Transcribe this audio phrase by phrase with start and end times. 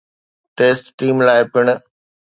[0.55, 1.65] test team لاء پڻ